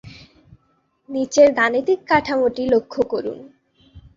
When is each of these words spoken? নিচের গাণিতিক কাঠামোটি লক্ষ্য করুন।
নিচের 1.09 1.49
গাণিতিক 1.53 1.99
কাঠামোটি 2.09 2.63
লক্ষ্য 2.73 3.01
করুন। 3.11 3.39